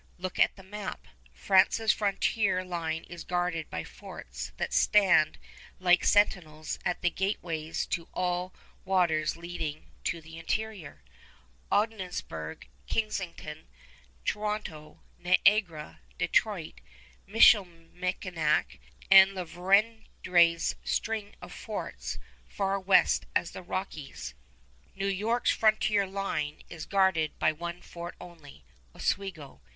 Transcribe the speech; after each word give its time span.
Look 0.17 0.39
at 0.39 0.55
the 0.55 0.63
map. 0.63 1.05
France's 1.31 1.93
frontier 1.93 2.65
line 2.65 3.03
is 3.03 3.23
guarded 3.23 3.69
by 3.69 3.83
forts 3.83 4.51
that 4.57 4.73
stand 4.73 5.37
like 5.79 6.03
sentinels 6.05 6.79
at 6.83 7.03
the 7.03 7.11
gateways 7.11 7.87
of 7.99 8.07
all 8.11 8.51
waters 8.83 9.37
leading 9.37 9.91
to 10.05 10.19
the 10.19 10.39
interior, 10.39 11.03
Ogdensburg, 11.71 12.67
Kingston, 12.87 13.67
Toronto, 14.25 15.01
Niagara, 15.19 15.99
Detroit, 16.17 16.81
Michilimackinac, 17.27 18.79
and 19.11 19.35
La 19.35 19.43
Vérendrye's 19.45 20.73
string 20.83 21.35
of 21.43 21.53
forts 21.53 22.17
far 22.47 22.79
west 22.79 23.27
as 23.35 23.51
the 23.51 23.61
Rockies. 23.61 24.33
New 24.95 25.05
York's 25.05 25.51
frontier 25.51 26.07
line 26.07 26.63
is 26.69 26.87
guarded 26.87 27.37
by 27.37 27.51
one 27.51 27.83
fort 27.83 28.15
only, 28.19 28.65
Oswego. 28.95 29.61